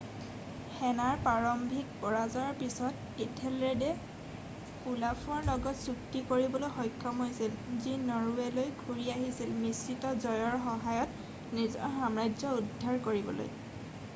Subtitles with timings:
[0.75, 3.89] সেনাৰ প্ৰাৰম্ভিক পৰাজয়ৰ পিছত ইঠেলৰেডে
[4.93, 7.53] ওলাফৰ লগত চুক্তি কৰিবলৈ সক্ষম হৈছিল
[7.85, 13.53] যি নৰৱেলৈ ঘূৰি আহিছিল মিশ্ৰিত জয়ৰ সহায়ত নিজৰ সাম্ৰাজ্য উদ্ধাৰ কৰিবলৈ